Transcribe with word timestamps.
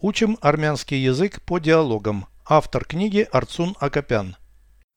Учим 0.00 0.38
армянский 0.40 0.96
язык 1.02 1.42
по 1.42 1.58
диалогам. 1.58 2.26
Автор 2.46 2.84
книги 2.84 3.26
Арцун 3.32 3.74
Акопян. 3.80 4.36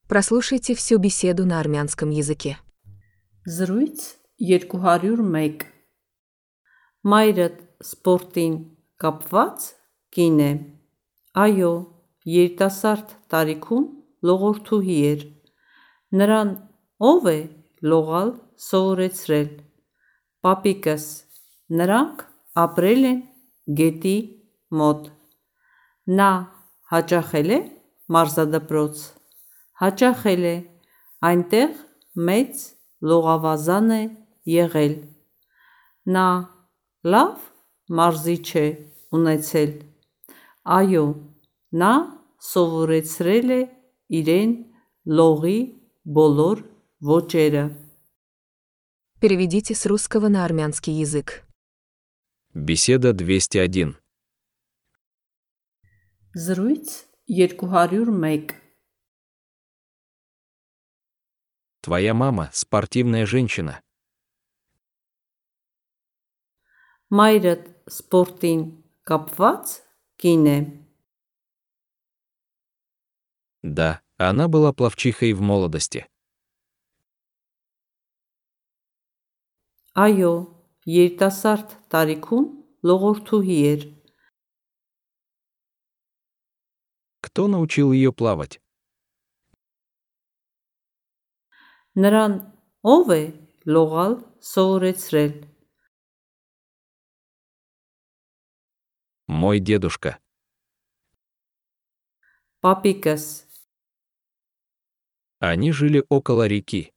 Прослушайте 0.08 0.76
всю 0.76 1.00
беседу 1.00 1.44
на 1.44 1.60
армянском 1.60 2.12
языке. 2.12 2.60
Զրույց 3.48 3.98
201 4.38 5.66
Մայրդ 7.02 7.56
սպորտին 7.82 8.58
կապված 9.02 9.66
կին 10.14 10.38
է։ 10.38 10.50
Այո, 11.34 11.72
երիտասարդ 12.30 13.16
տարիքում 13.34 13.88
լողորթուհի 14.22 14.98
էր։ 15.10 15.24
Նրան 16.22 16.52
ով 17.02 17.26
է 17.32 17.40
լողալ 17.82 18.30
սովորեցրել։ 18.68 19.50
Պապիկս։ 20.46 21.08
Նրանք 21.82 22.22
ապրել 22.68 23.10
են 23.14 23.20
գետի 23.82 24.16
մոտ։ 24.81 25.09
Նա 26.19 26.31
հաճախել 26.93 27.51
է 27.57 27.59
մարզադպրոց։ 28.17 29.03
Հաճախել 29.83 30.45
է։ 30.51 30.57
Այնտեղ 31.27 31.73
մեծ 32.29 32.65
լողավազան 33.11 33.91
է 33.97 34.03
եղել։ 34.53 34.95
Նա 36.17 36.29
լավ 37.15 37.49
մարզիչ 37.99 38.47
է 38.63 38.67
ունեցել։ 39.17 39.73
Այո, 40.77 41.07
նա 41.83 41.93
սովորեցրել 42.51 43.51
է 43.57 43.61
իրեն 44.21 44.55
լողի 45.19 45.59
բոլոր 46.19 46.63
ոճերը։ 47.13 47.67
Переведите 49.21 49.75
с 49.75 49.87
русского 49.87 50.29
на 50.29 50.45
армянский 50.45 50.93
язык. 50.93 51.43
Беседа 52.55 53.13
201. 53.13 54.00
Զրույց 56.35 57.07
201 57.29 58.55
Твоя 61.81 62.15
мама – 62.15 62.53
спортивная 62.53 63.27
женщина. 63.27 63.81
Մայրդ 67.15 67.69
սպորտին 67.87 68.63
կապված 69.07 69.75
կին 70.19 70.47
է։ 70.51 70.59
Да, 73.63 74.03
она 74.19 74.49
была 74.49 74.73
пловчихой 74.73 75.33
в 75.33 75.41
молодости. 75.41 76.07
Այո, 79.97 80.33
երիտասարդ 80.85 81.71
տարիքում 81.89 82.47
լողորթուհի 82.85 83.61
էր։ 83.71 83.87
Кто 87.31 87.49
научил 87.49 87.93
ее 87.93 88.13
плавать? 88.13 88.61
Նրան 91.97 92.33
ով 92.85 93.11
է 93.15 93.23
լողալ 93.65 94.15
սովորեցրել։ 94.45 95.33
Мой 99.33 99.61
дедушка. 99.61 100.21
Պապիկս։ 102.61 103.25
Они 105.41 105.73
жили 105.73 106.05
около 106.09 106.47
реки. 106.47 106.93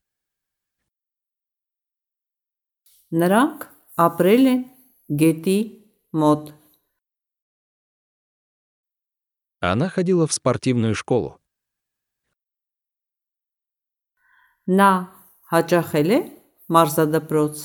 Նրանք 3.12 3.64
ապրել 4.06 4.44
են 4.52 4.62
գետի 5.22 5.60
մոտ։ 6.22 6.52
Она 9.64 9.90
ходила 9.90 10.26
в 10.28 10.34
спортивную 10.34 10.96
школу. 10.96 11.40
Նա 14.70 14.92
հաճախել 15.52 16.10
է 16.14 16.20
մարզադպրոց։ 16.70 17.62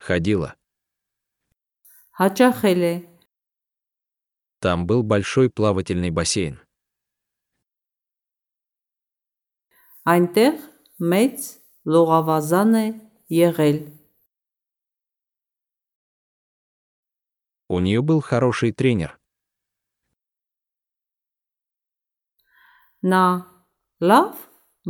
Ходила. 0.00 0.56
Հաճախել 2.20 2.82
է։ 2.84 2.94
Там 4.60 4.86
был 4.86 5.02
большой 5.02 5.48
плавательный 5.48 6.10
бассейн. 6.10 6.60
Այնտեղ 10.04 10.60
մեծ 11.00 11.48
լողավազան 11.88 12.76
է 12.76 12.86
եղել։ 13.40 13.78
У 17.68 17.78
нее 17.80 18.02
был 18.02 18.20
хороший 18.20 18.72
тренер. 18.72 19.18
Նա 23.02 23.24
լավ 24.00 24.40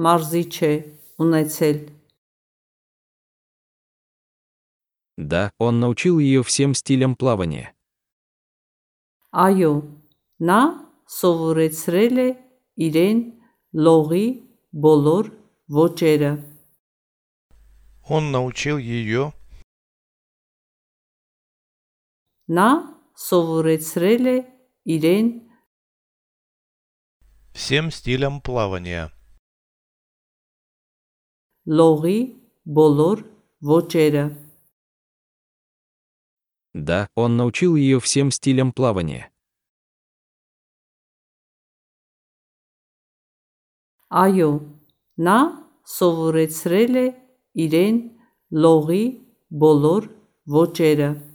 մարզիչ 0.05 0.55
է 0.67 0.73
ունեցել։ 1.23 1.79
Да, 5.17 5.53
он 5.59 5.81
научил 5.81 6.19
ее 6.19 6.43
всем 6.43 6.75
стилям 6.75 7.15
плавания. 7.15 7.75
Այո, 9.31 9.73
նա 10.43 10.61
սովորեցրել 11.07 12.17
է 12.19 12.29
իրեն 12.87 13.19
լողի 13.87 14.27
բոլոր 14.85 15.29
ոճերը։ 15.71 16.33
Он 18.11 18.33
научил 18.33 18.79
ее 18.79 19.33
на 22.48 23.00
совурецреле 23.16 24.54
илен 24.84 25.50
всем 27.54 27.90
стилям 27.90 28.42
плавания. 28.42 29.12
Логи 31.66 32.38
болор 32.66 33.26
вочера. 33.60 34.38
Да, 36.74 37.10
он 37.16 37.38
научил 37.38 37.76
ее 37.76 38.00
всем 38.00 38.30
стилям 38.32 38.74
плавания. 38.74 39.32
Айо, 44.10 44.62
на 45.18 45.68
совурецреле 45.84 47.06
Ирен. 47.54 48.20
логи 48.52 49.28
болор 49.50 50.12
вочера. 50.46 51.35